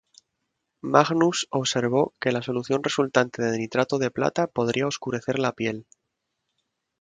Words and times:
Magnus 0.81 1.45
observó 1.51 2.15
que 2.19 2.31
la 2.31 2.41
solución 2.41 2.81
resultante 2.81 3.43
de 3.43 3.55
nitrato 3.59 3.99
de 3.99 4.09
plata 4.09 4.47
podría 4.47 4.87
oscurecer 4.87 5.37
la 5.37 5.51
piel. 5.53 5.85